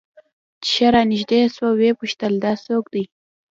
چې 0.63 0.69
ښه 0.73 0.87
رانژدې 0.93 1.41
سوه 1.55 1.71
ويې 1.77 1.91
پوښتل 1.99 2.33
دا 2.43 2.53
څوک 2.65 2.85
دى. 2.93 3.03